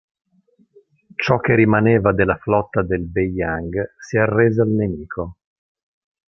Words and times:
Ciò 1.13 1.37
che 1.37 1.53
rimaneva 1.53 2.11
della 2.11 2.35
flotta 2.35 2.81
del 2.81 3.03
Beiyang 3.07 3.93
si 3.99 4.17
arrese 4.17 4.61
al 4.61 4.69
nemico. 4.69 5.37